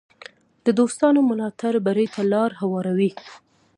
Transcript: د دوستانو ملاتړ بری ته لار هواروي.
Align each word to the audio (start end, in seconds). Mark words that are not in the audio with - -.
د 0.65 0.67
دوستانو 0.79 1.19
ملاتړ 1.29 1.73
بری 1.85 2.07
ته 2.13 2.21
لار 2.31 2.51
هواروي. 2.61 3.11